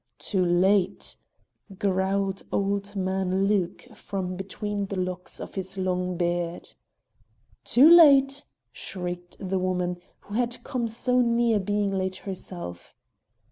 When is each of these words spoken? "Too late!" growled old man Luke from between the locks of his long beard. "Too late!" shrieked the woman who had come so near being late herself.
"Too 0.17 0.43
late!" 0.43 1.15
growled 1.77 2.41
old 2.51 2.95
man 2.95 3.45
Luke 3.45 3.83
from 3.93 4.35
between 4.35 4.87
the 4.87 4.99
locks 4.99 5.39
of 5.39 5.53
his 5.53 5.77
long 5.77 6.17
beard. 6.17 6.73
"Too 7.63 7.87
late!" 7.87 8.43
shrieked 8.71 9.37
the 9.39 9.59
woman 9.59 9.99
who 10.21 10.33
had 10.33 10.63
come 10.63 10.87
so 10.87 11.21
near 11.21 11.59
being 11.59 11.91
late 11.95 12.15
herself. 12.15 12.95